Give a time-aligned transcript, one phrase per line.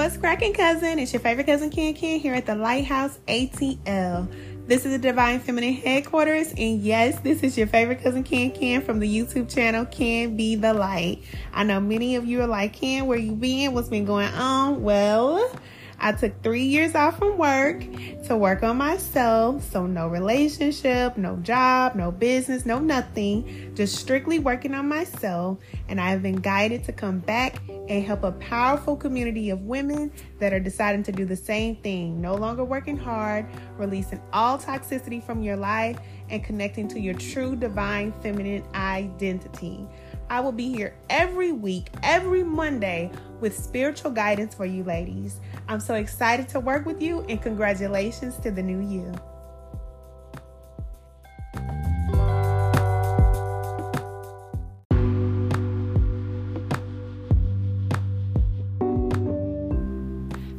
[0.00, 0.98] What's cracking, cousin?
[0.98, 4.32] It's your favorite cousin Ken Ken here at the Lighthouse ATL.
[4.66, 8.80] This is the Divine Feminine headquarters, and yes, this is your favorite cousin Ken Ken
[8.80, 11.22] from the YouTube channel Can Be the Light.
[11.52, 13.74] I know many of you are like, Ken, where you been?
[13.74, 14.82] What's been going on?
[14.82, 15.54] Well,
[16.02, 17.84] I took three years off from work
[18.24, 19.62] to work on myself.
[19.70, 23.72] So, no relationship, no job, no business, no nothing.
[23.74, 25.58] Just strictly working on myself.
[25.88, 30.10] And I have been guided to come back and help a powerful community of women
[30.38, 32.18] that are deciding to do the same thing.
[32.18, 33.44] No longer working hard,
[33.76, 35.98] releasing all toxicity from your life,
[36.30, 39.86] and connecting to your true divine feminine identity.
[40.30, 45.40] I will be here every week, every Monday, with spiritual guidance for you ladies.
[45.70, 49.12] I'm so excited to work with you, and congratulations to the new you.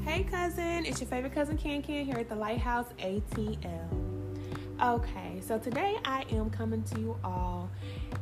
[0.06, 4.11] Hey, cousin, it's your favorite cousin Ken Ken here at the Lighthouse ATL.
[4.84, 7.70] Okay, so today I am coming to you all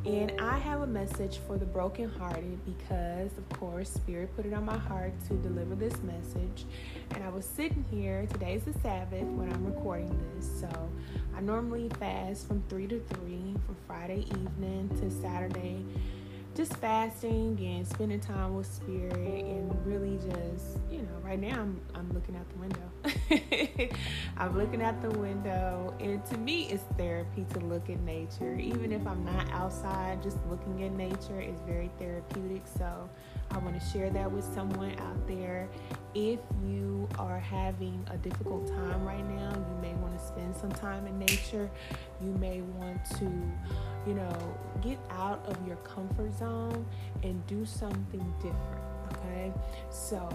[0.04, 4.66] and I have a message for the brokenhearted because, of course, Spirit put it on
[4.66, 6.66] my heart to deliver this message.
[7.12, 10.60] And I was sitting here, today's the Sabbath when I'm recording this.
[10.60, 10.68] So
[11.34, 15.82] I normally fast from 3 to 3 from Friday evening to Saturday
[16.54, 21.80] just fasting and spending time with spirit and really just you know right now i'm,
[21.94, 22.90] I'm looking out the window.
[24.36, 28.56] I'm looking out the window and to me it's therapy to look at nature.
[28.56, 32.62] Even if i'm not outside just looking at nature is very therapeutic.
[32.66, 33.08] So
[33.50, 35.68] i want to share that with someone out there
[36.14, 40.72] if you are having a difficult time right now you may want to spend some
[40.72, 41.70] time in nature
[42.20, 43.30] you may want to
[44.06, 46.86] you know, get out of your comfort zone
[47.22, 48.80] and do something different.
[49.12, 49.52] Okay,
[49.90, 50.28] so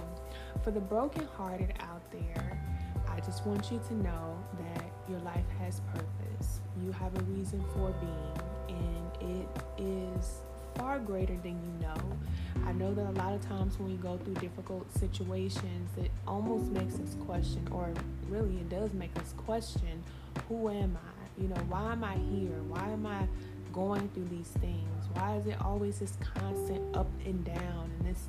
[0.64, 2.62] for the brokenhearted out there,
[3.08, 6.60] I just want you to know that your life has purpose.
[6.84, 9.48] You have a reason for being, and it
[9.82, 10.42] is
[10.76, 12.18] far greater than you know.
[12.66, 16.72] I know that a lot of times when we go through difficult situations, it almost
[16.72, 17.94] makes us question, or
[18.30, 20.04] really, it does make us question
[20.50, 21.42] who am I?
[21.42, 22.62] You know, why am I here?
[22.68, 23.28] Why am I
[23.74, 25.06] going through these things?
[25.14, 28.28] Why is it always this constant up and down and this,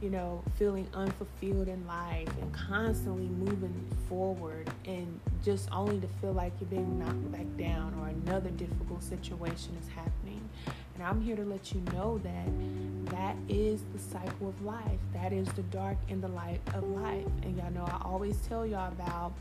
[0.00, 3.74] you know, feeling unfulfilled in life and constantly moving
[4.08, 9.02] forward and just only to feel like you're being knocked back down or another difficult
[9.02, 10.48] situation is happening?
[10.96, 14.98] And I'm here to let you know that that is the cycle of life.
[15.12, 17.26] That is the dark and the light of life.
[17.42, 19.34] And y'all know I always tell y'all about,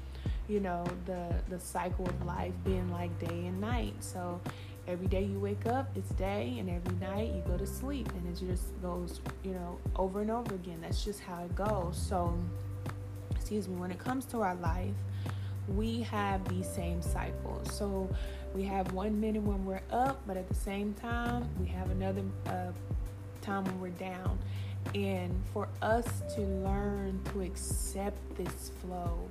[0.50, 3.94] you know, the the cycle of life being like day and night.
[4.02, 4.42] So
[4.86, 8.28] every day you wake up, it's day, and every night you go to sleep, and
[8.28, 10.80] it just goes, you know, over and over again.
[10.82, 11.98] That's just how it goes.
[11.98, 12.38] So,
[13.32, 14.94] excuse me, when it comes to our life,
[15.70, 17.74] we have these same cycles.
[17.74, 18.10] So,
[18.56, 22.24] we have one minute when we're up, but at the same time, we have another
[22.48, 22.72] uh,
[23.42, 24.40] time when we're down.
[24.94, 29.28] And for us to learn to accept this flow,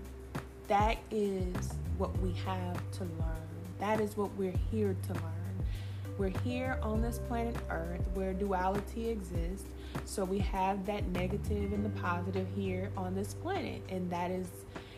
[0.68, 1.54] that is
[1.96, 3.48] what we have to learn.
[3.78, 5.64] That is what we're here to learn.
[6.18, 9.66] We're here on this planet Earth where duality exists.
[10.04, 13.82] So we have that negative and the positive here on this planet.
[13.88, 14.48] And that is,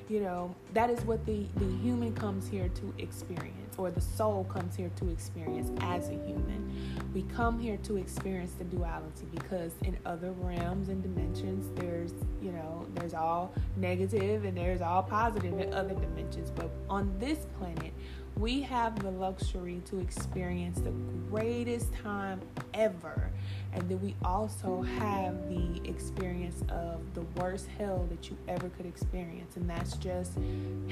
[0.08, 4.44] you know, that is what the, the human comes here to experience, or the soul
[4.44, 6.72] comes here to experience as a human.
[7.14, 12.52] We come here to experience the duality because in other realms and dimensions, there's, you
[12.52, 16.50] know, there's all negative and there's all positive in other dimensions.
[16.50, 17.92] But on this planet,
[18.38, 20.90] we have the luxury to experience the
[21.30, 22.40] greatest time
[22.74, 23.30] ever.
[23.72, 28.84] And then we also have the experience of the worst hell that you ever could
[28.84, 29.56] experience.
[29.56, 30.32] And that's just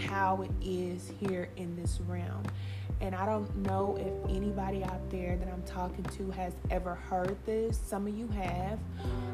[0.06, 2.44] how it is here in this realm.
[3.02, 7.36] And I don't know if anybody out there that I'm talking to has ever heard
[7.44, 7.78] this.
[7.84, 8.78] Some of you have,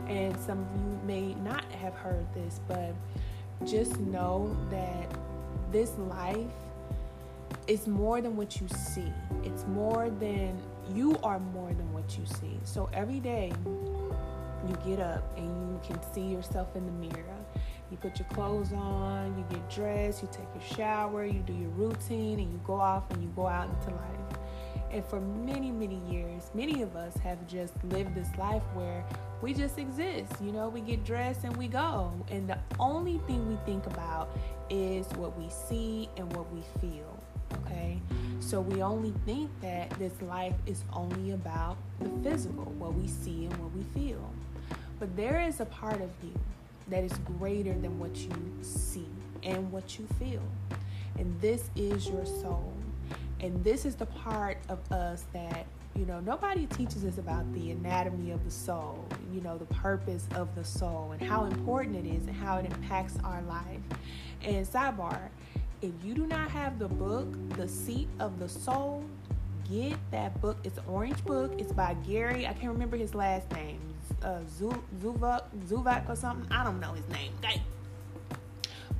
[0.09, 2.93] and some of you may not have heard this, but
[3.65, 5.17] just know that
[5.71, 6.47] this life
[7.67, 9.13] it's more than what you see.
[9.45, 10.61] It's more than
[10.95, 12.59] you are more than what you see.
[12.65, 13.53] So every day
[14.69, 17.37] you get up and you can see yourself in the mirror.
[17.91, 21.71] You put your clothes on, you get dressed, you take your shower, you do your
[21.71, 24.39] routine, and you go off and you go out into life.
[24.93, 29.05] And for many, many years, many of us have just lived this life where
[29.41, 30.33] we just exist.
[30.43, 32.13] You know, we get dressed and we go.
[32.29, 34.37] And the only thing we think about
[34.69, 37.20] is what we see and what we feel
[37.55, 38.01] okay?
[38.41, 43.47] So we only think that this life is only about the physical, what we see
[43.47, 44.31] and what we feel.
[44.99, 46.35] But there is a part of you,
[46.89, 48.31] that is greater than what you
[48.63, 49.07] see
[49.43, 50.43] and what you feel.
[51.19, 52.73] And this is your soul.
[53.41, 57.71] And this is the part of us that, you know, nobody teaches us about the
[57.71, 62.07] anatomy of the soul, you know, the purpose of the soul and how important it
[62.07, 63.81] is and how it impacts our life.
[64.43, 65.29] And sidebar,
[65.83, 69.05] if you do not have the book, The Seat of the Soul,
[69.71, 70.59] get that book.
[70.65, 71.53] It's an orange book.
[71.59, 72.47] It's by Gary.
[72.47, 73.81] I can't remember his last name.
[74.23, 76.51] Uh, Zuvak, Zuvak or something.
[76.53, 77.33] I don't know his name.
[77.43, 77.63] Okay.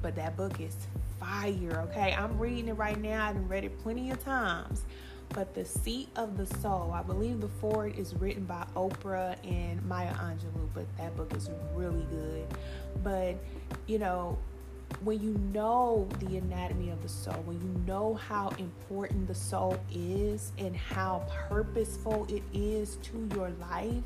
[0.01, 0.77] But that book is
[1.19, 1.85] fire.
[1.91, 2.15] Okay.
[2.15, 3.27] I'm reading it right now.
[3.27, 4.85] I've read it plenty of times.
[5.31, 9.81] But The Seat of the Soul, I believe the foreword is written by Oprah and
[9.87, 12.47] Maya Angelou, but that book is really good.
[13.05, 13.37] But,
[13.87, 14.39] you know,
[15.03, 19.79] when you know the anatomy of the soul, when you know how important the soul
[19.93, 24.03] is and how purposeful it is to your life,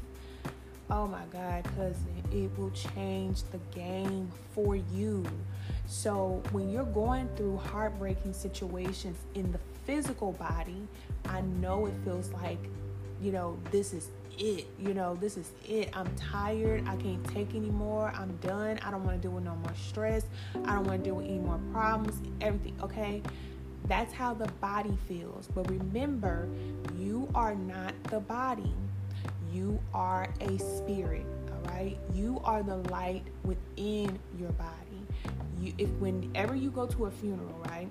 [0.91, 5.25] oh my God, cousin, it will change the game for you.
[5.87, 10.87] So when you're going through heartbreaking situations in the physical body,
[11.29, 12.59] I know it feels like,
[13.21, 14.67] you know, this is it.
[14.79, 15.91] You know, this is it.
[15.93, 16.85] I'm tired.
[16.87, 18.13] I can't take anymore.
[18.15, 18.79] I'm done.
[18.83, 20.27] I don't want to deal with no more stress.
[20.65, 22.21] I don't want to deal with any more problems.
[22.41, 23.23] Everything, okay?
[23.87, 25.49] That's how the body feels.
[25.55, 26.49] But remember,
[26.99, 28.73] you are not the body.
[29.53, 31.99] You are a spirit, all right?
[32.15, 34.71] You are the light within your body.
[35.61, 37.89] You if whenever you go to a funeral, right?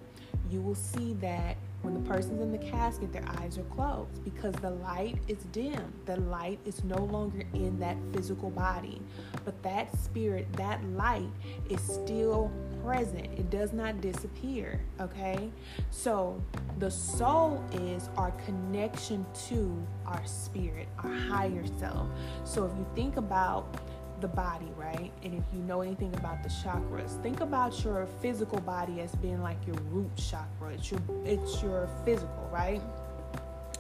[0.50, 4.56] You will see that when the person's in the casket, their eyes are closed because
[4.56, 5.94] the light is dim.
[6.06, 9.02] The light is no longer in that physical body.
[9.44, 11.30] But that spirit, that light
[11.70, 12.50] is still
[12.84, 13.28] present.
[13.38, 14.80] It does not disappear.
[15.02, 15.52] Okay?
[15.90, 16.42] So
[16.80, 22.08] the soul is our connection to our spirit, our higher self.
[22.46, 23.76] So if you think about
[24.24, 25.12] the body, right?
[25.22, 29.42] And if you know anything about the chakras, think about your physical body as being
[29.42, 30.72] like your root chakra.
[30.74, 32.82] It's your it's your physical, right?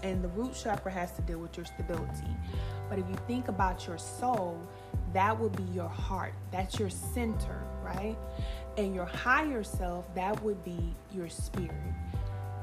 [0.04, 2.36] And the root chakra has to deal with your stability.
[2.90, 4.60] But if you think about your soul,
[5.13, 6.34] that would be your heart.
[6.51, 8.18] That's your center, right?
[8.78, 11.72] And your higher self, that would be your spirit.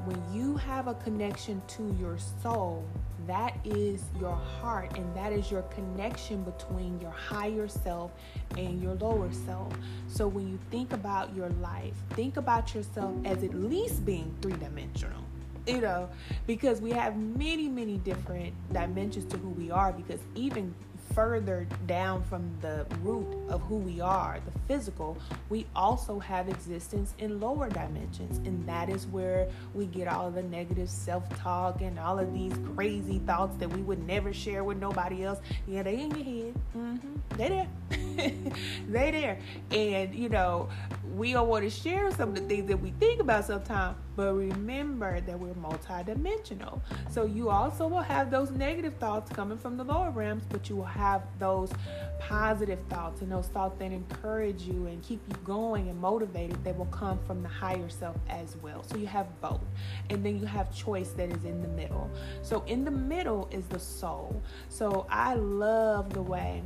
[0.05, 2.85] When you have a connection to your soul,
[3.31, 8.11] that is your heart and that is your connection between your higher self
[8.59, 9.73] and your lower self.
[10.09, 14.55] So when you think about your life, think about yourself as at least being three
[14.55, 15.23] dimensional.
[15.65, 16.09] You know,
[16.49, 19.93] because we have many, many different dimensions to who we are.
[19.93, 20.75] Because even
[21.21, 25.19] further down from the root of who we are, the physical,
[25.51, 28.39] we also have existence in lower dimensions.
[28.49, 32.33] And that is where we get all of the negative self talk and all of
[32.33, 35.41] these crazy thoughts that we would never share with nobody else.
[35.69, 36.55] Yeah, they in your head.
[36.75, 37.37] Mm-hmm.
[37.37, 37.69] They there.
[38.89, 39.39] they there.
[39.71, 40.71] And, you know,
[41.15, 44.35] we don't want to share some of the things that we think about sometimes, but
[44.35, 46.79] remember that we're multidimensional.
[47.11, 50.77] So you also will have those negative thoughts coming from the lower realms, but you
[50.77, 51.73] will have those
[52.19, 56.77] positive thoughts and those thoughts that encourage you and keep you going and motivated that
[56.77, 58.83] will come from the higher self as well.
[58.83, 59.65] So you have both.
[60.11, 62.11] And then you have choice that is in the middle.
[62.43, 64.43] So in the middle is the soul.
[64.69, 66.63] So I love the way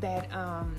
[0.00, 0.74] that um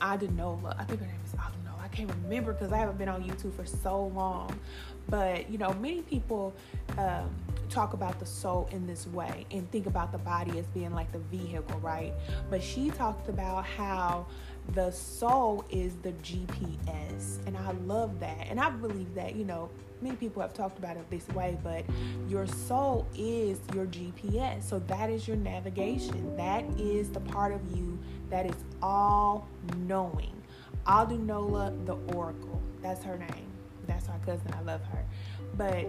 [0.00, 1.80] Adunola, I think her name is Adunola.
[1.80, 4.58] I can't remember because I haven't been on YouTube for so long.
[5.08, 6.54] But you know, many people
[6.96, 7.34] um,
[7.68, 11.10] talk about the soul in this way and think about the body as being like
[11.12, 12.12] the vehicle, right?
[12.50, 14.26] But she talked about how
[14.74, 18.46] the soul is the GPS, and I love that.
[18.50, 21.84] And I believe that you know many people have talked about it this way, but
[22.28, 24.62] your soul is your GPS.
[24.62, 26.36] So that is your navigation.
[26.36, 27.98] That is the part of you
[28.30, 29.48] that is all
[29.78, 30.34] knowing.
[30.86, 32.60] Adunola the Oracle.
[32.82, 33.47] That's her name.
[33.88, 34.54] That's my cousin.
[34.56, 35.04] I love her.
[35.56, 35.88] But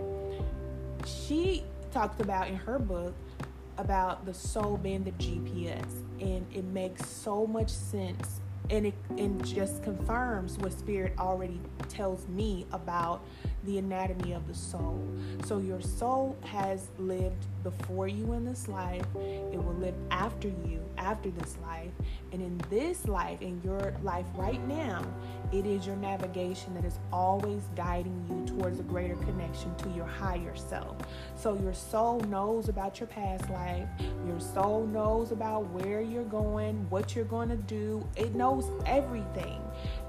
[1.05, 3.13] she talked about in her book
[3.77, 5.85] about the soul being the GPS.
[6.19, 8.41] And it makes so much sense.
[8.71, 11.59] And it and just confirms what spirit already
[11.99, 13.25] tells me about
[13.65, 15.05] the anatomy of the soul.
[15.43, 20.79] So your soul has lived before you in this life, it will live after you
[20.97, 21.91] after this life.
[22.31, 25.03] And in this life, in your life right now,
[25.51, 30.05] it is your navigation that is always guiding you towards a greater connection to your
[30.05, 30.95] higher self.
[31.35, 33.87] So your soul knows about your past life,
[34.27, 39.59] your soul knows about where you're going, what you're going to do, it knows everything.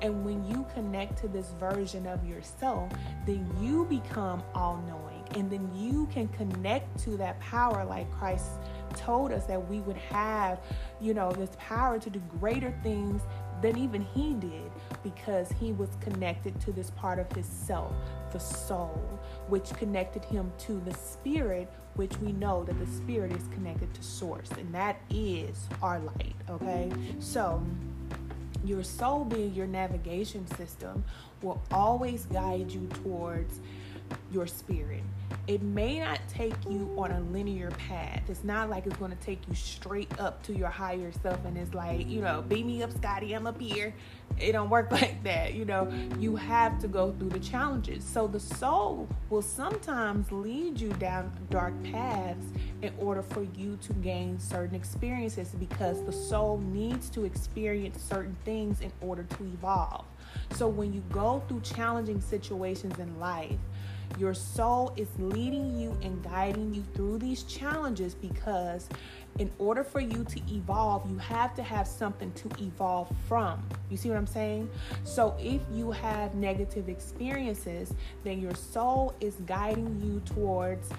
[0.03, 2.91] And when you connect to this version of yourself,
[3.27, 5.25] then you become all knowing.
[5.35, 8.47] And then you can connect to that power like Christ
[8.97, 10.61] told us that we would have,
[11.01, 13.23] you know, this power to do greater things
[13.63, 14.71] than even he did
[15.03, 17.93] because he was connected to this part of his self,
[18.33, 23.47] the soul, which connected him to the spirit, which we know that the spirit is
[23.53, 26.91] connected to source, and that is our light, okay?
[27.19, 27.63] So,
[28.65, 31.05] your soul being your navigation system
[31.43, 33.61] will always guide you towards
[34.33, 35.03] your spirit.
[35.47, 38.23] It may not take you on a linear path.
[38.29, 41.57] It's not like it's going to take you straight up to your higher self and
[41.57, 43.93] it's like, you know, beat me up, Scotty, I'm up here.
[44.39, 45.55] It don't work like that.
[45.55, 48.05] You know, you have to go through the challenges.
[48.05, 52.47] So the soul will sometimes lead you down dark paths
[52.83, 58.37] in order for you to gain certain experiences because the soul needs to experience certain
[58.45, 60.05] things in order to evolve.
[60.53, 63.59] So when you go through challenging situations in life,
[64.19, 68.89] your soul is leading you and guiding you through these challenges because,
[69.39, 73.63] in order for you to evolve, you have to have something to evolve from.
[73.89, 74.69] You see what I'm saying?
[75.05, 80.91] So, if you have negative experiences, then your soul is guiding you towards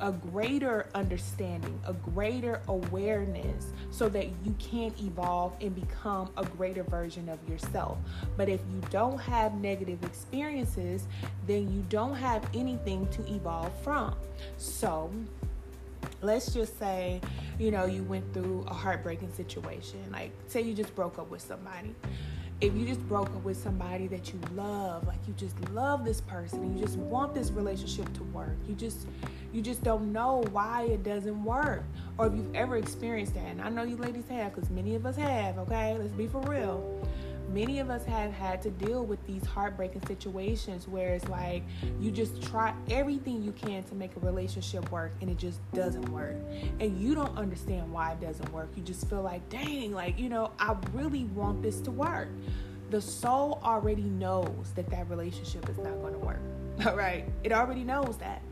[0.00, 6.82] a greater understanding, a greater awareness, so that you can evolve and become a greater
[6.82, 7.98] version of yourself.
[8.36, 11.06] But if you don't have negative experiences,
[11.46, 14.14] then you don't have anything to evolve from.
[14.56, 15.10] So,
[16.20, 17.20] let's just say,
[17.58, 20.00] you know, you went through a heartbreaking situation.
[20.10, 21.94] Like, say you just broke up with somebody
[22.62, 26.20] if you just broke up with somebody that you love like you just love this
[26.20, 29.08] person you just want this relationship to work you just
[29.52, 31.84] you just don't know why it doesn't work
[32.18, 35.06] or if you've ever experienced that and i know you ladies have because many of
[35.06, 37.02] us have okay let's be for real
[37.52, 41.62] many of us have had to deal with these heartbreaking situations where it's like
[42.00, 46.08] you just try everything you can to make a relationship work and it just doesn't
[46.08, 46.36] work.
[46.80, 48.70] And you don't understand why it doesn't work.
[48.76, 52.28] You just feel like, dang, like, you know, I really want this to work.
[52.90, 56.40] The soul already knows that that relationship is not going to work.
[56.86, 57.24] All right.
[57.42, 58.42] It already knows that.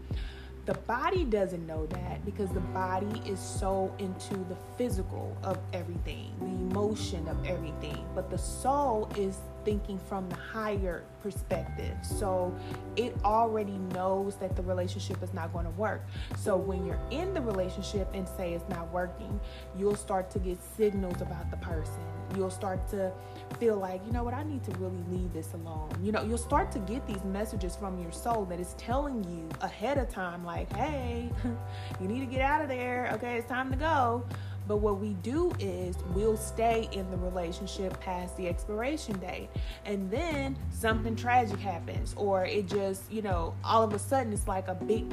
[0.71, 6.33] The body doesn't know that because the body is so into the physical of everything,
[6.39, 8.07] the emotion of everything.
[8.15, 11.97] But the soul is thinking from the higher perspective.
[12.03, 12.55] So
[12.97, 16.07] it already knows that the relationship is not going to work.
[16.37, 19.39] So when you're in the relationship and say it's not working,
[19.77, 22.01] you'll start to get signals about the person.
[22.37, 23.13] You'll start to
[23.59, 25.91] feel like, you know what, I need to really leave this alone.
[26.03, 29.49] You know, you'll start to get these messages from your soul that is telling you
[29.61, 31.31] ahead of time, like, hey,
[32.01, 33.11] you need to get out of there.
[33.15, 34.25] Okay, it's time to go.
[34.69, 39.49] But what we do is we'll stay in the relationship past the expiration date.
[39.85, 44.47] And then something tragic happens, or it just, you know, all of a sudden it's
[44.47, 45.09] like a big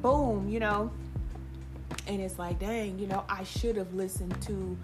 [0.00, 0.92] boom, you know.
[2.06, 4.78] And it's like, dang, you know, I should have listened to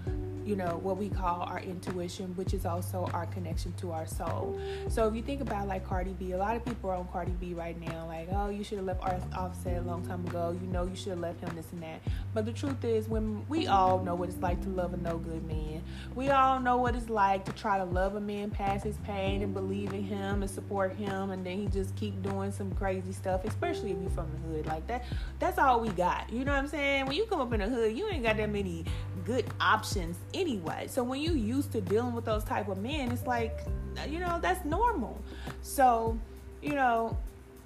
[0.46, 4.58] you know, what we call our intuition, which is also our connection to our soul.
[4.88, 7.32] So if you think about like Cardi B, a lot of people are on Cardi
[7.32, 9.02] B right now, like, oh, you should have left
[9.36, 10.56] Offset a long time ago.
[10.60, 12.00] You know, you should have left him this and that.
[12.32, 15.18] But the truth is, when we all know what it's like to love a no
[15.18, 15.82] good man,
[16.14, 19.42] we all know what it's like to try to love a man past his pain
[19.42, 23.12] and believe in him and support him, and then he just keep doing some crazy
[23.12, 25.04] stuff, especially if you're from the hood like that.
[25.38, 26.30] That's all we got.
[26.32, 27.06] You know what I'm saying?
[27.06, 28.84] When you come up in the hood, you ain't got that many
[29.24, 30.86] good options anyway.
[30.88, 33.60] So when you used to dealing with those type of men, it's like,
[34.08, 35.20] you know, that's normal.
[35.62, 36.18] So,
[36.62, 37.16] you know,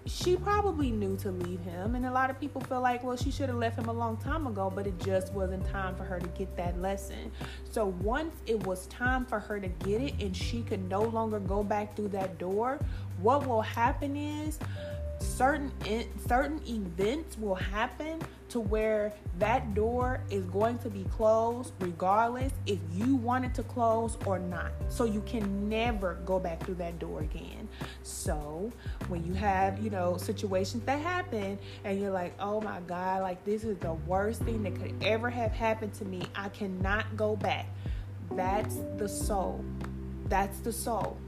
[0.07, 3.31] she probably knew to leave him and a lot of people feel like well she
[3.31, 6.19] should have left him a long time ago but it just wasn't time for her
[6.19, 7.31] to get that lesson
[7.71, 11.39] so once it was time for her to get it and she could no longer
[11.39, 12.79] go back through that door
[13.21, 14.59] what will happen is
[15.21, 21.73] certain in, certain events will happen to where that door is going to be closed
[21.79, 24.73] regardless if you want it to close or not.
[24.89, 27.69] So you can never go back through that door again.
[28.03, 28.73] So
[29.09, 33.45] when you have you know situations that happen and you're like oh my god like
[33.45, 36.23] this is the worst thing that could ever have happened to me.
[36.35, 37.67] I cannot go back.
[38.33, 39.65] That's the soul.
[40.29, 41.19] That's the soul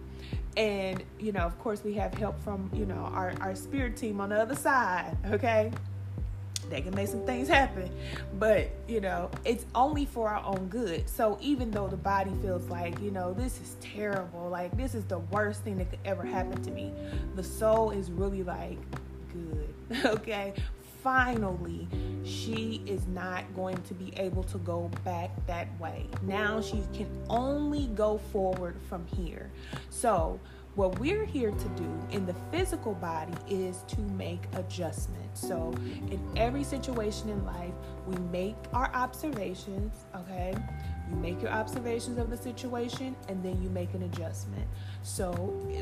[0.57, 4.21] and you know of course we have help from you know our, our spirit team
[4.21, 5.71] on the other side okay?
[6.71, 7.91] They can make some things happen.
[8.39, 11.09] But you know it's only for our own good.
[11.09, 15.05] So even though the body feels like you know this is terrible like this is
[15.05, 16.93] the worst thing that could ever happen to me
[17.35, 18.79] the soul is really like
[19.33, 19.75] good
[20.07, 20.55] okay
[21.03, 21.89] finally
[22.25, 26.07] she is not going to be able to go back that way.
[26.23, 29.51] Now she can only go forward from here.
[29.91, 30.39] So,
[30.75, 35.47] what we're here to do in the physical body is to make adjustments.
[35.47, 35.75] So,
[36.11, 37.75] in every situation in life,
[38.07, 40.55] we make our observations, okay?
[41.13, 44.67] You make your observations of the situation and then you make an adjustment.
[45.03, 45.31] So,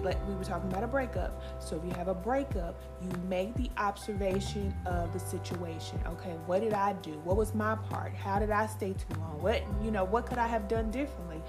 [0.02, 1.40] like we were talking about a breakup.
[1.62, 6.00] So, if you have a breakup, you make the observation of the situation.
[6.06, 7.12] Okay, what did I do?
[7.20, 8.12] What was my part?
[8.14, 9.40] How did I stay too long?
[9.40, 11.40] What, you know, what could I have done differently?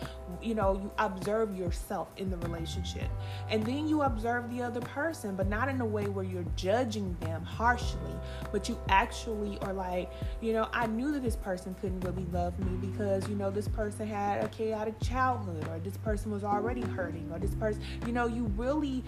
[0.41, 3.09] You know, you observe yourself in the relationship.
[3.49, 7.15] And then you observe the other person, but not in a way where you're judging
[7.21, 8.15] them harshly,
[8.51, 10.11] but you actually are like,
[10.41, 13.67] you know, I knew that this person couldn't really love me because, you know, this
[13.67, 18.11] person had a chaotic childhood or this person was already hurting or this person, you
[18.11, 19.03] know, you really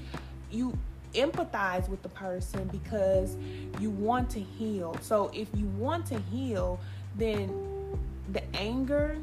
[0.51, 0.77] you
[1.13, 3.37] empathize with the person because
[3.79, 4.95] you want to heal.
[5.01, 6.79] So if you want to heal,
[7.15, 7.51] then
[8.31, 9.17] the anger,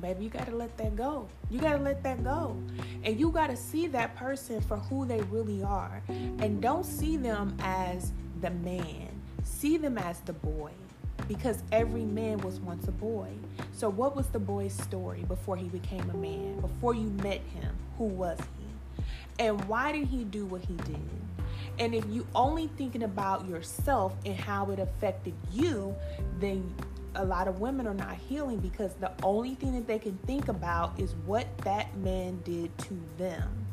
[0.00, 1.28] baby, you got to let that go.
[1.50, 2.56] You got to let that go.
[3.04, 6.02] And you got to see that person for who they really are.
[6.08, 9.08] And don't see them as the man,
[9.42, 10.70] see them as the boy.
[11.26, 13.28] Because every man was once a boy.
[13.72, 16.60] So, what was the boy's story before he became a man?
[16.60, 19.04] Before you met him, who was he?
[19.44, 21.00] And why did he do what he did?
[21.78, 25.94] And if you only thinking about yourself and how it affected you,
[26.40, 26.74] then
[27.14, 30.48] a lot of women are not healing because the only thing that they can think
[30.48, 33.66] about is what that man did to them.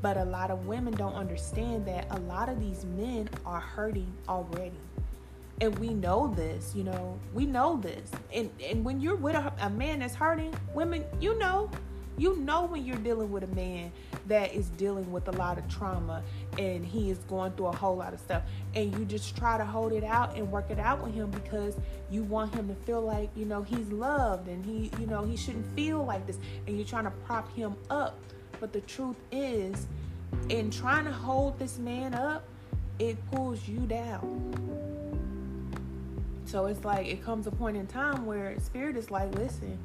[0.00, 4.12] But a lot of women don't understand that a lot of these men are hurting
[4.28, 4.80] already.
[5.60, 8.10] And we know this, you know, we know this.
[8.34, 11.70] And and when you're with a, a man that's hurting, women, you know,
[12.18, 13.90] you know when you're dealing with a man
[14.26, 16.22] that is dealing with a lot of trauma
[16.58, 18.42] and he is going through a whole lot of stuff
[18.74, 21.76] and you just try to hold it out and work it out with him because
[22.10, 25.36] you want him to feel like you know he's loved and he you know he
[25.36, 28.18] shouldn't feel like this and you're trying to prop him up.
[28.60, 29.86] But the truth is
[30.48, 32.44] in trying to hold this man up
[32.98, 34.52] it pulls you down.
[36.44, 39.78] So it's like it comes a point in time where spirit is like listen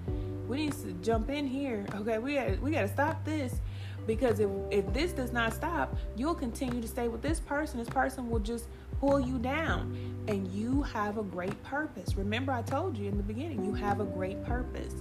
[0.47, 1.85] we need to jump in here.
[1.95, 3.55] Okay we got we got to stop this
[4.05, 7.79] because if, if this does not stop you'll continue to stay with this person.
[7.79, 8.67] This person will just
[8.99, 9.95] pull you down.
[10.27, 12.15] And you have a great purpose.
[12.15, 14.95] Remember i told you in the beginning you have a great purpose.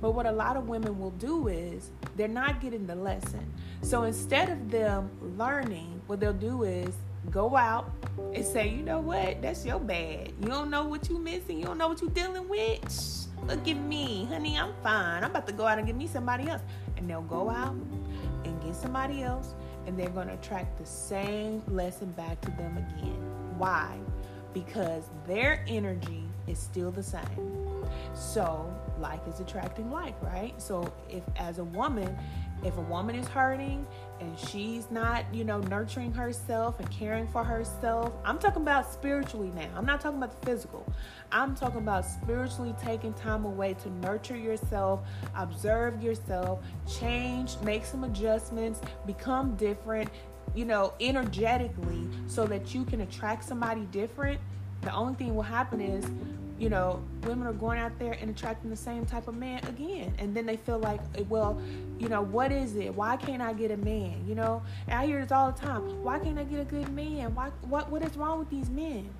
[0.00, 3.52] But what a lot of women will do is they're not getting the lesson.
[3.82, 6.94] So instead of them learning what they'll do is
[7.30, 7.92] go out
[8.34, 9.40] and say you know what?
[9.42, 10.32] That's your bad.
[10.40, 11.58] You don't know what you're missing.
[11.58, 15.46] You don't know what you're dealing with look at me honey i'm fine i'm about
[15.46, 16.62] to go out and get me somebody else
[16.96, 17.74] and they'll go out
[18.44, 19.54] and get somebody else,
[19.86, 23.18] and they're going to attract the same lesson back to them again.
[23.58, 23.98] Why?
[24.54, 27.86] Because their energy is still the same.
[28.14, 30.54] So, like is attracting like, right?
[30.60, 32.16] So, if as a woman,
[32.64, 33.86] if a woman is hurting
[34.22, 39.50] and she's not, you know, nurturing herself and caring for herself, I'm talking about spiritually
[39.54, 39.68] now.
[39.76, 40.86] I'm not talking about the physical.
[41.32, 45.00] I'm talking about spiritually taking time away to nurture yourself,
[45.34, 50.08] observe yourself, change, make some adjustments, become different,
[50.54, 54.40] you know, energetically so that you can attract somebody different.
[54.82, 56.04] The only thing will happen is
[56.62, 60.14] you know, women are going out there and attracting the same type of man again.
[60.18, 61.60] And then they feel like, eh, well,
[61.98, 62.94] you know, what is it?
[62.94, 64.24] Why can't I get a man?
[64.28, 66.04] You know, and I hear this all the time.
[66.04, 67.34] Why can't I get a good man?
[67.34, 69.10] Why what what is wrong with these men?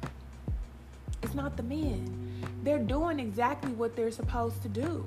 [1.25, 2.45] It's not the men.
[2.63, 5.05] They're doing exactly what they're supposed to do.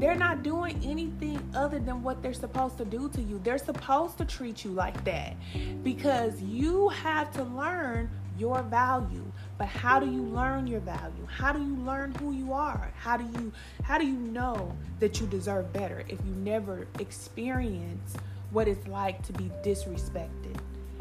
[0.00, 3.40] They're not doing anything other than what they're supposed to do to you.
[3.44, 5.36] They're supposed to treat you like that
[5.84, 9.24] because you have to learn your value.
[9.58, 11.26] But how do you learn your value?
[11.26, 12.90] How do you learn who you are?
[12.96, 18.14] How do you how do you know that you deserve better if you never experience
[18.50, 20.58] what it's like to be disrespected?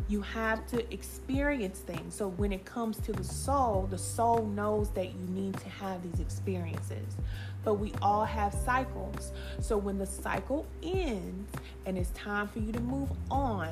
[0.10, 2.13] You have to experience things.
[2.13, 6.04] So when it comes to the soul, the soul knows that you need to have
[6.04, 7.15] these experiences.
[7.63, 9.32] But we all have cycles.
[9.62, 11.50] So when the cycle ends
[11.86, 13.69] and it's time for you to move on,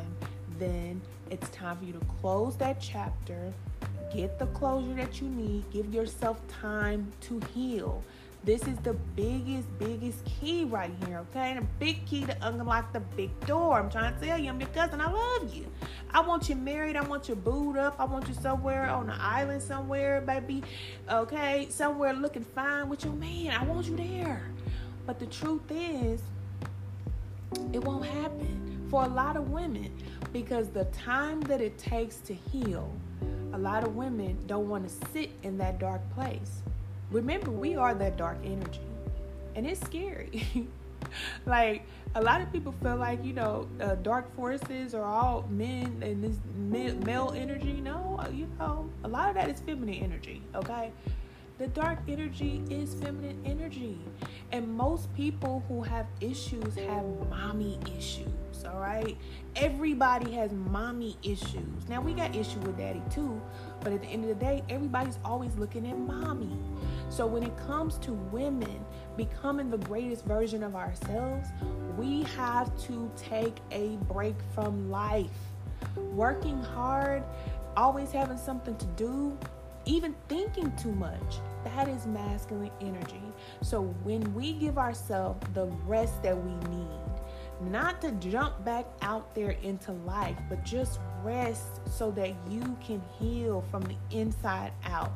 [0.57, 3.53] then it's time for you to close that chapter,
[4.13, 8.03] get the closure that you need, give yourself time to heal.
[8.43, 11.53] This is the biggest, biggest key right here, okay?
[11.53, 13.79] The big key to unlock the big door.
[13.79, 14.99] I'm trying to tell you, I'm your cousin.
[14.99, 15.67] I love you.
[16.11, 16.95] I want you married.
[16.95, 17.95] I want you booed up.
[17.99, 20.63] I want you somewhere on an island somewhere, baby.
[21.07, 21.67] Okay?
[21.69, 23.51] Somewhere looking fine with your man.
[23.51, 24.41] I want you there.
[25.05, 26.19] But the truth is,
[27.73, 29.91] it won't happen for a lot of women
[30.33, 32.91] because the time that it takes to heal,
[33.53, 36.61] a lot of women don't want to sit in that dark place.
[37.11, 38.79] Remember, we are that dark energy,
[39.55, 40.47] and it's scary.
[41.45, 41.83] like
[42.15, 46.23] a lot of people feel like you know uh, dark forces are all men and
[46.23, 50.91] this male energy no you know a lot of that is feminine energy okay
[51.61, 53.99] The dark energy is feminine energy.
[54.51, 59.15] And most people who have issues have mommy issues, all right?
[59.55, 61.87] Everybody has mommy issues.
[61.87, 63.39] Now, we got issue with daddy too,
[63.81, 66.57] but at the end of the day, everybody's always looking at mommy.
[67.09, 68.83] So when it comes to women
[69.15, 71.49] becoming the greatest version of ourselves,
[71.95, 75.29] we have to take a break from life.
[75.95, 77.21] Working hard,
[77.77, 79.37] always having something to do,
[79.85, 83.21] even thinking too much, that is masculine energy.
[83.61, 87.11] So when we give ourselves the rest that we need,
[87.69, 93.01] not to jump back out there into life, but just rest so that you can
[93.19, 95.11] heal from the inside out.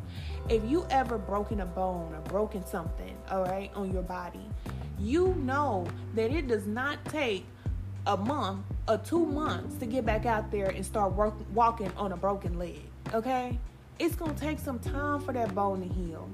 [0.50, 4.46] If you ever broken a bone or broken something, all right, on your body,
[5.00, 7.46] you know that it does not take
[8.08, 12.12] a month or two months to get back out there and start work, walking on
[12.12, 13.60] a broken leg, okay?
[13.98, 16.30] It's gonna take some time for that bone to heal.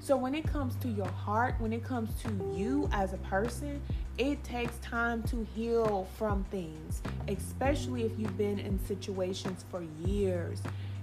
[0.00, 3.80] So, when it comes to your heart, when it comes to you as a person,
[4.18, 10.60] it takes time to heal from things, especially if you've been in situations for years.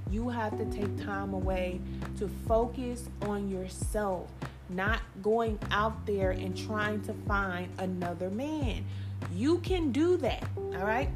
[0.10, 1.80] You have to take time away
[2.18, 4.30] to focus on yourself,
[4.70, 8.84] not going out there and trying to find another man.
[9.34, 11.10] You can do that, all right?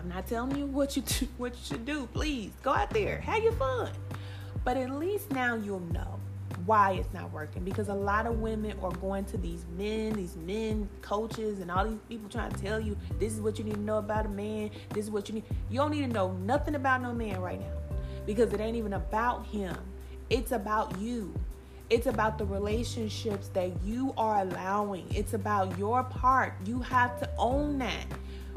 [0.00, 2.08] I'm not telling you what you do, what you should do.
[2.14, 3.90] Please go out there, have your fun.
[4.64, 6.18] But at least now you'll know
[6.64, 10.36] why it's not working because a lot of women are going to these men, these
[10.36, 13.74] men coaches, and all these people trying to tell you this is what you need
[13.74, 14.70] to know about a man.
[14.94, 15.44] This is what you need.
[15.68, 17.76] You don't need to know nothing about no man right now
[18.24, 19.76] because it ain't even about him.
[20.30, 21.34] It's about you.
[21.90, 25.04] It's about the relationships that you are allowing.
[25.14, 26.54] It's about your part.
[26.64, 28.06] You have to own that.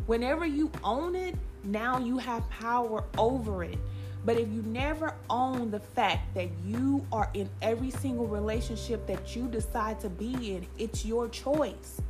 [0.06, 3.78] Whenever you own it, now you have power over it.
[4.26, 9.36] But if you never own the fact that you are in every single relationship that
[9.36, 12.02] you decide to be in, it's your choice.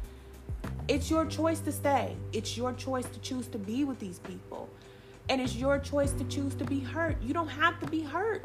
[0.87, 2.15] It's your choice to stay.
[2.31, 4.69] It's your choice to choose to be with these people.
[5.29, 7.21] And it's your choice to choose to be hurt.
[7.21, 8.43] You don't have to be hurt.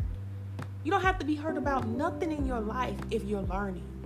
[0.85, 3.98] You don't have to be hurt about nothing in your life if you're learning.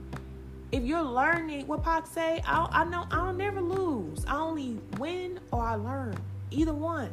[0.72, 4.24] If you're learning, what Pac say, I'll, I know I'll never lose.
[4.26, 6.16] I only win or I learn.
[6.50, 7.10] Either one.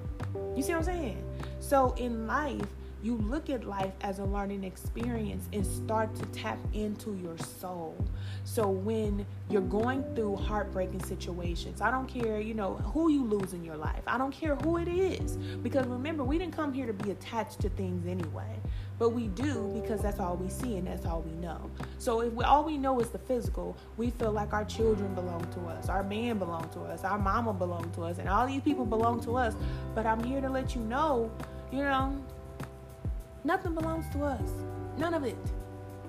[0.55, 1.23] You see what I'm saying?
[1.59, 2.65] So in life,
[3.03, 7.97] you look at life as a learning experience and start to tap into your soul.
[8.45, 13.51] So when you're going through heartbreaking situations, I don't care, you know, who you lose
[13.51, 14.03] in your life.
[14.07, 15.35] I don't care who it is.
[15.63, 18.58] Because remember, we didn't come here to be attached to things anyway.
[18.99, 21.71] But we do because that's all we see and that's all we know.
[21.99, 25.47] So if we, all we know is the physical, we feel like our children belong
[25.53, 28.61] to us, our man belong to us, our mama belong to us, and all these
[28.61, 29.55] people belong to us.
[29.95, 31.31] But I'm here to let you know,
[31.71, 32.21] you know,
[33.45, 34.49] nothing belongs to us.
[34.97, 35.37] None of it.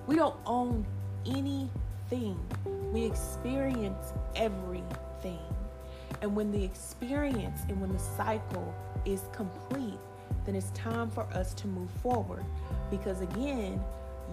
[0.09, 0.85] We don't own
[1.25, 2.39] anything.
[2.93, 5.39] We experience everything.
[6.23, 8.75] And when the experience and when the cycle
[9.05, 9.99] is complete,
[10.45, 12.45] then it's time for us to move forward.
[12.91, 13.83] Because again,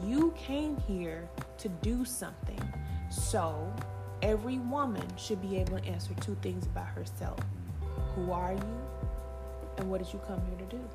[0.04, 2.62] you came here to do something.
[3.10, 3.74] So
[4.22, 7.40] every woman should be able to answer two things about herself
[8.16, 8.78] Who are you?
[9.78, 10.90] And what did you come here to do?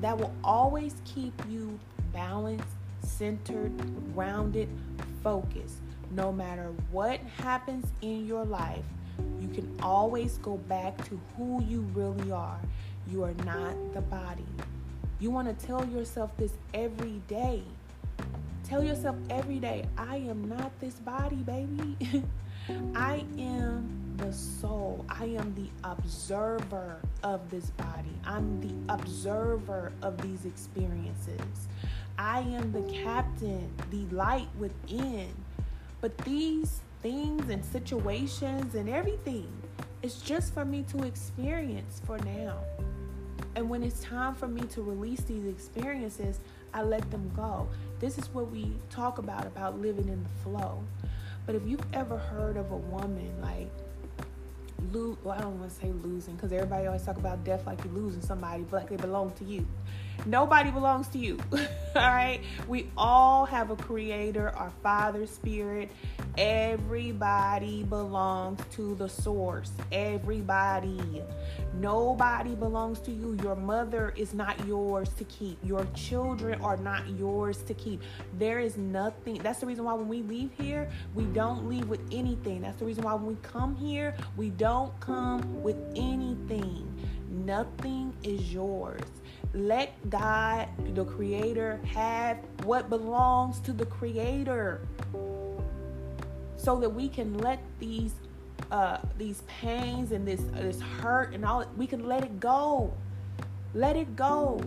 [0.00, 1.78] That will always keep you
[2.12, 2.68] balanced,
[3.02, 3.72] centered,
[4.14, 4.68] grounded,
[5.22, 5.78] focused.
[6.10, 8.84] No matter what happens in your life,
[9.40, 12.60] you can always go back to who you really are.
[13.10, 14.44] You are not the body.
[15.20, 17.62] You want to tell yourself this every day.
[18.64, 21.96] Tell yourself every day, I am not this body, baby.
[22.94, 25.06] I am the soul.
[25.08, 28.14] I am the observer of this body.
[28.24, 31.68] I'm the observer of these experiences.
[32.18, 35.28] I am the captain, the light within.
[36.00, 39.50] But these things and situations and everything.
[40.02, 42.58] It's just for me to experience for now.
[43.56, 46.38] And when it's time for me to release these experiences,
[46.72, 47.68] I let them go.
[47.98, 50.82] This is what we talk about about living in the flow.
[51.46, 53.70] But if you've ever heard of a woman like
[54.92, 57.82] lose, well, I don't want to say losing because everybody always talk about death like
[57.84, 59.66] you're losing somebody, but like they belong to you.
[60.26, 61.38] Nobody belongs to you.
[61.52, 62.40] all right?
[62.66, 65.90] We all have a creator, our Father Spirit.
[66.36, 69.72] Everybody belongs to the source.
[69.90, 71.22] Everybody.
[71.74, 73.36] Nobody belongs to you.
[73.42, 75.58] Your mother is not yours to keep.
[75.64, 78.02] Your children are not yours to keep.
[78.38, 79.38] There is nothing.
[79.42, 82.60] That's the reason why when we leave here, we don't leave with anything.
[82.62, 86.86] That's the reason why when we come here, we don't come with anything.
[87.30, 89.02] Nothing is yours.
[89.54, 94.80] Let God, the Creator, have what belongs to the Creator
[96.56, 98.12] so that we can let these
[98.70, 102.92] uh, these pains and this uh, this hurt and all we can let it go.
[103.74, 104.60] Let it go.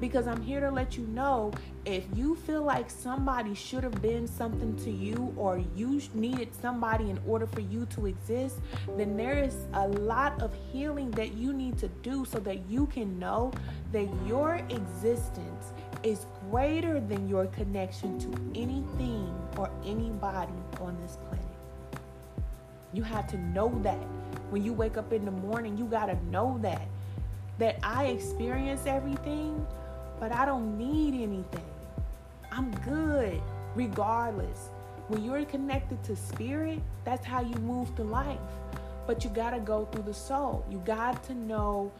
[0.00, 1.52] Because I'm here to let you know
[1.84, 7.10] if you feel like somebody should have been something to you or you needed somebody
[7.10, 8.60] in order for you to exist,
[8.96, 12.86] then there is a lot of healing that you need to do so that you
[12.86, 13.52] can know
[13.90, 15.72] that your existence
[16.04, 21.44] is greater than your connection to anything or anybody on this planet.
[22.92, 24.06] You have to know that.
[24.50, 26.86] When you wake up in the morning, you got to know that.
[27.58, 29.66] That I experience everything,
[30.20, 31.71] but I don't need anything.
[32.54, 33.40] I'm good
[33.74, 34.68] regardless.
[35.08, 38.38] When you're connected to spirit, that's how you move through life.
[39.06, 40.62] But you got to go through the soul.
[40.70, 41.90] You got to know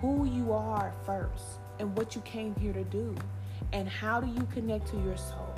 [0.00, 3.14] who you are first and what you came here to do.
[3.74, 5.54] And how do you connect to your soul?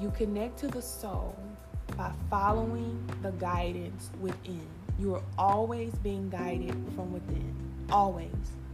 [0.00, 1.36] You connect to the soul
[1.98, 4.66] by following the guidance within.
[4.98, 7.54] You are always being guided from within.
[7.90, 8.30] Always.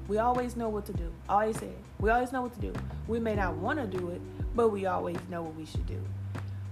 [0.06, 1.10] We always know what to do.
[1.28, 1.72] Always say.
[1.98, 2.72] We always know what to do.
[3.08, 4.20] We may not want to do it,
[4.54, 6.00] but we always know what we should do.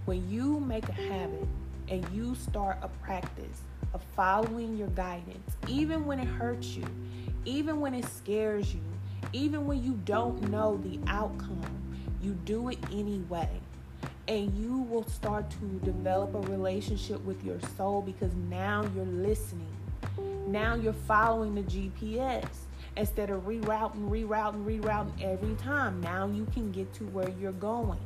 [0.04, 1.46] When you make a habit
[1.88, 3.62] and you start a practice
[3.94, 6.84] of following your guidance, even when it hurts you,
[7.44, 8.82] even when it scares you,
[9.32, 11.62] even when you don't know the outcome,
[12.20, 13.48] you do it anyway
[14.28, 19.66] and you will start to develop a relationship with your soul because now you're listening.
[20.46, 22.46] Now you're following the GPS
[22.96, 26.00] instead of rerouting, rerouting, rerouting every time.
[26.00, 28.00] Now you can get to where you're going.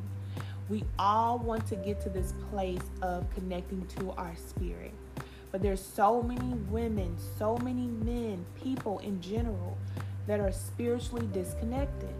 [0.68, 4.92] We all want to get to this place of connecting to our spirit.
[5.53, 9.79] But there's so many women, so many men, people in general
[10.27, 12.12] that are spiritually disconnected.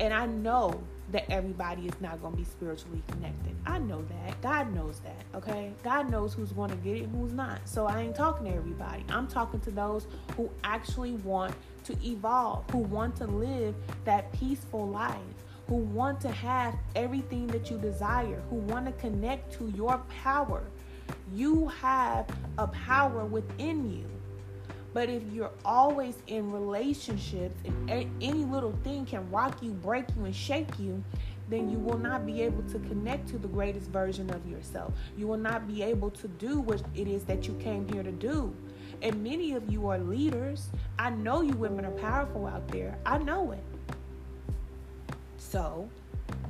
[0.00, 0.80] And I know
[1.12, 3.56] that everybody is not going to be spiritually connected.
[3.66, 4.40] I know that.
[4.42, 5.72] God knows that, okay?
[5.82, 7.60] God knows who's going to get it and who's not.
[7.64, 9.04] So I ain't talking to everybody.
[9.08, 14.86] I'm talking to those who actually want to evolve, who want to live that peaceful
[14.86, 15.16] life,
[15.68, 20.62] who want to have everything that you desire, who want to connect to your power.
[21.32, 22.26] You have
[22.58, 24.04] a power within you.
[24.94, 30.24] But if you're always in relationships and any little thing can rock you, break you,
[30.24, 31.02] and shake you,
[31.48, 34.92] then you will not be able to connect to the greatest version of yourself.
[35.16, 38.12] You will not be able to do what it is that you came here to
[38.12, 38.54] do.
[39.00, 40.70] And many of you are leaders.
[40.98, 42.98] I know you women are powerful out there.
[43.06, 43.64] I know it.
[45.36, 45.88] So,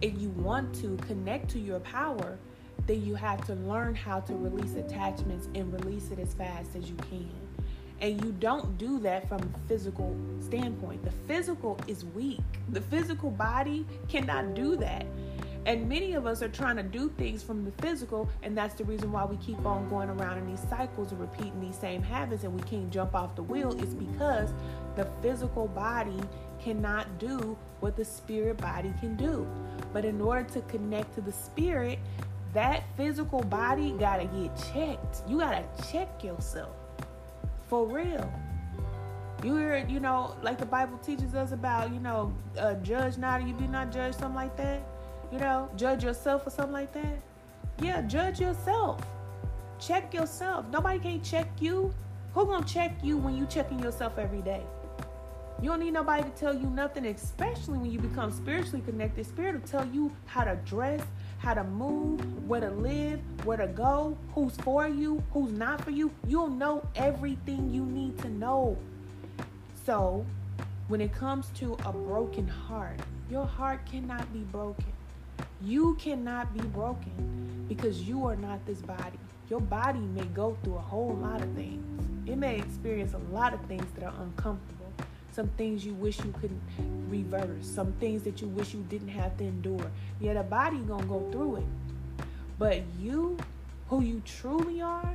[0.01, 2.39] if you want to connect to your power,
[2.87, 6.89] then you have to learn how to release attachments and release it as fast as
[6.89, 7.48] you can.
[8.01, 11.05] And you don't do that from a physical standpoint.
[11.05, 12.41] The physical is weak.
[12.71, 15.05] The physical body cannot do that.
[15.67, 18.85] And many of us are trying to do things from the physical, and that's the
[18.85, 22.45] reason why we keep on going around in these cycles and repeating these same habits,
[22.45, 23.73] and we can't jump off the wheel.
[23.83, 24.51] It's because
[24.97, 26.19] the physical body
[26.59, 29.47] cannot do what the spirit body can do.
[29.93, 31.99] But in order to connect to the spirit,
[32.55, 35.29] that physical body got to get checked.
[35.29, 36.75] You got to check yourself.
[37.69, 38.33] For real.
[39.45, 43.19] You hear, it, you know, like the Bible teaches us about, you know, uh, judge
[43.19, 44.81] not, you be not judged, something like that.
[45.31, 47.23] You know, judge yourself or something like that.
[47.81, 49.01] Yeah, judge yourself.
[49.79, 50.67] Check yourself.
[50.73, 51.95] Nobody can check you.
[52.35, 54.63] Who gonna check you when you checking yourself every day?
[55.61, 59.27] You don't need nobody to tell you nothing, especially when you become spiritually connected.
[59.27, 61.03] Spirit will tell you how to dress,
[61.39, 65.91] how to move, where to live, where to go, who's for you, who's not for
[65.91, 66.11] you.
[66.27, 68.77] You'll know everything you need to know.
[69.87, 70.27] So,
[70.89, 74.93] when it comes to a broken heart, your heart cannot be broken.
[75.63, 79.19] You cannot be broken because you are not this body.
[79.51, 81.85] Your body may go through a whole lot of things.
[82.29, 84.78] It may experience a lot of things that are uncomfortable
[85.39, 86.51] some things you wish you could
[87.09, 89.89] reverse, some things that you wish you didn't have to endure.
[90.19, 92.25] Yeah, the body gonna go through it.
[92.59, 93.37] But you,
[93.87, 95.15] who you truly are,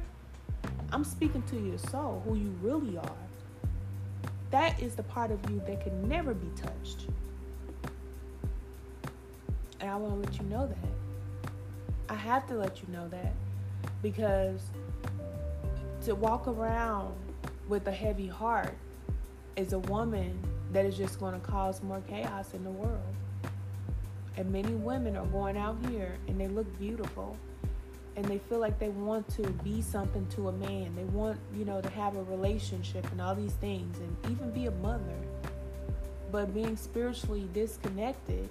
[0.93, 3.17] I'm speaking to your soul, who you really are.
[4.49, 7.07] That is the part of you that can never be touched.
[9.81, 11.47] And I want to let you know that.
[12.07, 13.33] I have to let you know that
[14.01, 14.61] because
[16.05, 17.13] to walk around
[17.67, 18.77] with a heavy heart
[19.55, 20.37] is a woman
[20.71, 23.15] that is just going to cause more chaos in the world.
[24.35, 27.37] And many women are going out here and they look beautiful
[28.15, 30.95] and they feel like they want to be something to a man.
[30.95, 34.67] They want, you know, to have a relationship and all these things and even be
[34.67, 35.17] a mother.
[36.31, 38.49] But being spiritually disconnected,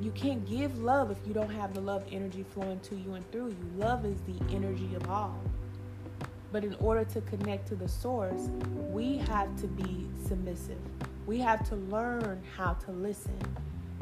[0.00, 3.30] you can't give love if you don't have the love energy flowing to you and
[3.32, 3.70] through you.
[3.76, 5.40] Love is the energy of all.
[6.52, 8.48] But in order to connect to the source,
[8.90, 10.78] we have to be submissive.
[11.26, 13.38] We have to learn how to listen.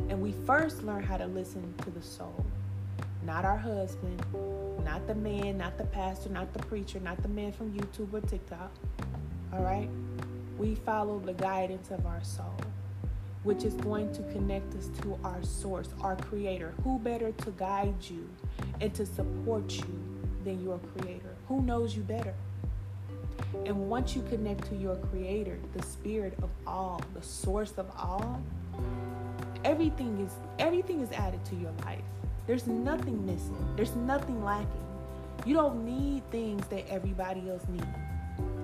[0.09, 2.45] And we first learn how to listen to the soul,
[3.25, 4.25] not our husband,
[4.85, 8.21] not the man, not the pastor, not the preacher, not the man from YouTube or
[8.23, 8.71] TikTok.
[9.53, 9.91] All right?
[10.57, 12.55] We follow the guidance of our soul,
[13.43, 16.73] which is going to connect us to our source, our creator.
[16.85, 18.29] Who better to guide you
[18.81, 20.08] and to support you
[20.49, 21.35] than your creator?
[21.47, 22.35] Who knows you better?
[23.67, 28.41] And once you connect to your creator, the spirit of all, the source of all,
[29.65, 32.01] everything is everything is added to your life.
[32.47, 33.63] There's nothing missing.
[33.77, 34.87] There's nothing lacking.
[35.45, 37.87] You don't need things that everybody else needs.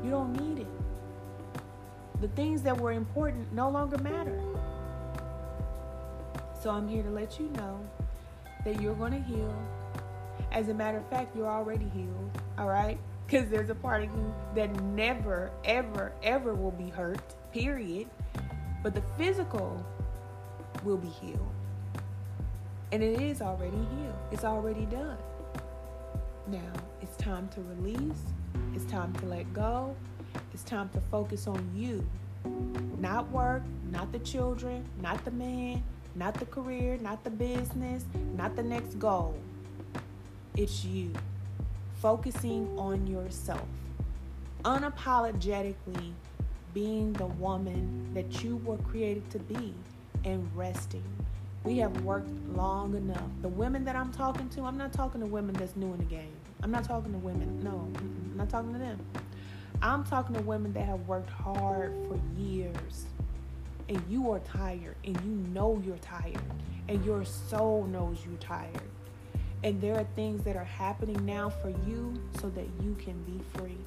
[0.03, 0.73] You don't need it.
[2.23, 4.41] The things that were important no longer matter.
[6.63, 7.79] So I'm here to let you know
[8.65, 9.55] that you're going to heal.
[10.55, 12.97] As a matter of fact, you're already healed, all right?
[13.27, 18.09] Because there's a part of you that never, ever, ever will be hurt, period.
[18.81, 19.85] But the physical
[20.85, 21.51] will be healed.
[22.93, 25.19] And it is already healed, it's already done.
[26.47, 28.23] Now, it's time to release,
[28.75, 29.97] it's time to let go,
[30.53, 32.07] it's time to focus on you.
[33.01, 35.83] Not work, not the children, not the man,
[36.15, 38.05] not the career, not the business,
[38.37, 39.35] not the next goal.
[40.57, 41.11] It's you.
[41.97, 43.67] Focusing on yourself.
[44.65, 46.13] Unapologetically
[46.73, 49.75] being the woman that you were created to be
[50.25, 51.03] and resting.
[51.65, 53.29] We have worked long enough.
[53.43, 56.05] The women that I'm talking to, I'm not talking to women that's new in the
[56.05, 56.37] game.
[56.63, 59.01] I'm not talking to women, no, I'm not talking to them.
[59.83, 63.07] I'm talking to women that have worked hard for years
[63.89, 66.39] and you are tired and you know you're tired
[66.89, 68.81] and your soul knows you're tired.
[69.65, 73.41] And there are things that are happening now for you so that you can be
[73.59, 73.79] free.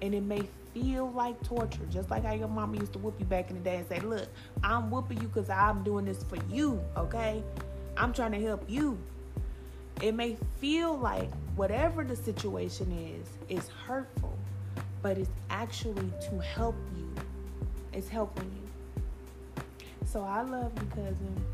[0.00, 3.24] And it may feel like torture, just like how your mama used to whoop you
[3.24, 4.28] back in the day and say, Look,
[4.62, 7.42] I'm whooping you because I'm doing this for you, okay?
[7.96, 8.96] I'm trying to help you.
[10.00, 14.36] It may feel like whatever the situation is, is hurtful,
[15.02, 17.10] but it's actually to help you.
[17.92, 19.64] It's helping you.
[20.04, 21.44] So I love you, cousin.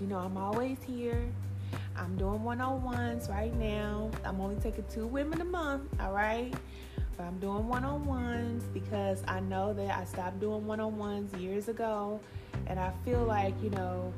[0.00, 1.24] You know, I'm always here.
[1.96, 4.10] I'm doing one on ones right now.
[4.24, 6.52] I'm only taking two women a month, all right?
[7.16, 10.96] But I'm doing one on ones because I know that I stopped doing one on
[10.96, 12.20] ones years ago.
[12.66, 14.12] And I feel like, you know,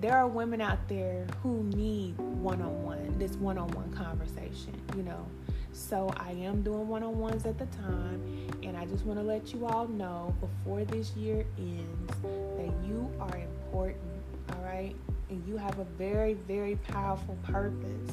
[0.00, 4.74] there are women out there who need one on one, this one on one conversation,
[4.96, 5.26] you know.
[5.72, 8.50] So I am doing one on ones at the time.
[8.62, 13.10] And I just want to let you all know before this year ends that you
[13.20, 14.02] are important,
[14.50, 14.94] all right?
[15.30, 18.10] And you have a very, very powerful purpose.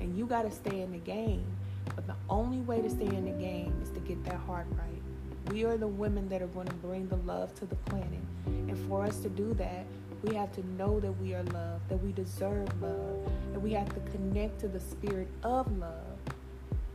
[0.00, 1.46] And you got to stay in the game.
[1.94, 5.52] But the only way to stay in the game is to get that heart right.
[5.52, 8.20] We are the women that are going to bring the love to the planet.
[8.46, 9.86] And for us to do that,
[10.22, 13.88] we have to know that we are loved, that we deserve love, and we have
[13.90, 16.18] to connect to the spirit of love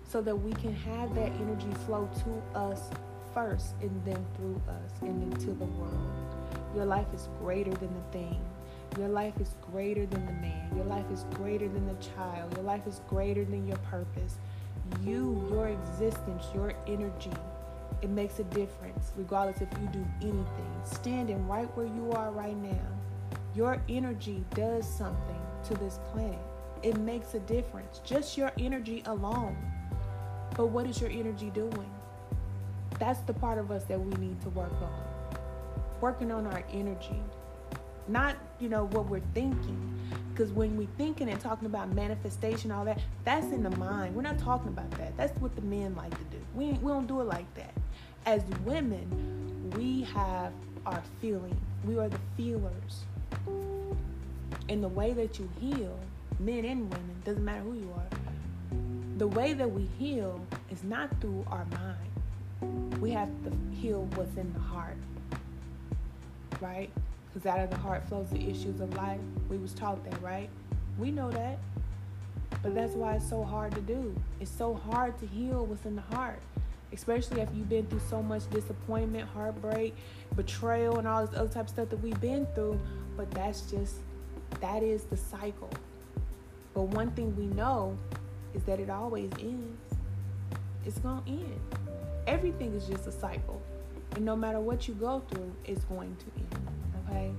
[0.04, 2.90] so that we can have that energy flow to us
[3.34, 6.36] first and then through us and into the world.
[6.76, 8.40] Your life is greater than the thing.
[8.98, 10.70] Your life is greater than the man.
[10.76, 12.54] Your life is greater than the child.
[12.56, 14.36] Your life is greater than your purpose.
[15.02, 17.32] You, your existence, your energy,
[18.02, 20.72] it makes a difference regardless if you do anything.
[20.84, 22.88] Standing right where you are right now,
[23.56, 26.40] your energy does something to this planet.
[26.84, 28.02] It makes a difference.
[28.04, 29.56] Just your energy alone.
[30.58, 31.92] But what is your energy doing?
[33.00, 35.38] That's the part of us that we need to work on.
[36.02, 37.22] Working on our energy.
[38.08, 40.00] Not, you know, what we're thinking.
[40.32, 44.16] Because when we're thinking and talking about manifestation, all that, that's in the mind.
[44.16, 45.16] We're not talking about that.
[45.18, 46.38] That's what the men like to do.
[46.56, 47.74] We, we don't do it like that.
[48.26, 50.54] As women, we have
[50.86, 51.60] our feeling.
[51.86, 53.06] We are the feelers.
[54.70, 56.00] And the way that you heal,
[56.40, 58.78] men and women, doesn't matter who you are,
[59.18, 60.40] the way that we heal
[60.72, 63.00] is not through our mind.
[63.02, 64.98] We have to heal what's in the heart,
[66.60, 66.90] right?
[67.34, 69.20] Because out of the heart flows the issues of life.
[69.50, 70.50] We was taught that, right?
[70.98, 71.60] We know that.
[72.62, 74.14] But that's why it's so hard to do.
[74.40, 76.40] It's so hard to heal what's in the heart.
[76.94, 79.96] Especially if you've been through so much disappointment, heartbreak,
[80.36, 82.80] betrayal, and all this other type of stuff that we've been through.
[83.16, 83.96] But that's just,
[84.60, 85.70] that is the cycle.
[86.74, 87.98] But one thing we know
[88.54, 89.96] is that it always ends.
[90.86, 91.62] It's going to end.
[92.28, 93.62] Everything is just a cycle.
[94.16, 96.81] And no matter what you go through, it's going to end.
[97.12, 97.32] Okay?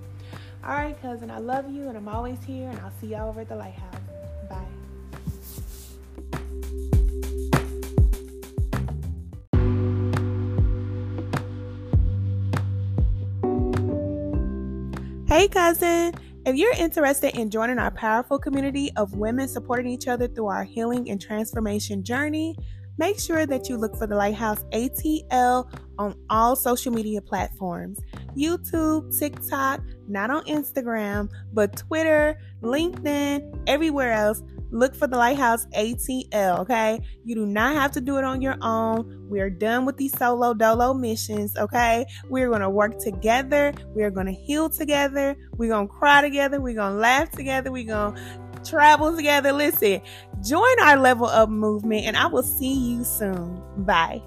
[0.64, 3.40] All right, cousin, I love you and I'm always here, and I'll see y'all over
[3.40, 3.94] at the lighthouse.
[4.48, 4.66] Bye.
[15.26, 16.12] Hey, cousin.
[16.44, 20.64] If you're interested in joining our powerful community of women supporting each other through our
[20.64, 22.56] healing and transformation journey,
[22.98, 28.00] make sure that you look for the Lighthouse ATL on all social media platforms
[28.36, 34.42] YouTube, TikTok, not on Instagram, but Twitter, LinkedIn, everywhere else.
[34.70, 36.98] Look for the Lighthouse ATL, okay?
[37.24, 39.28] You do not have to do it on your own.
[39.28, 42.06] We are done with these solo dolo missions, okay?
[42.30, 43.74] We're to work together.
[43.88, 45.36] We're to heal together.
[45.58, 46.58] We're to cry together.
[46.58, 47.70] We're to laugh together.
[47.70, 48.14] We're to
[48.64, 49.52] travel together.
[49.52, 50.00] Listen,
[50.42, 53.62] join our level up movement, and I will see you soon.
[53.84, 54.22] Bye.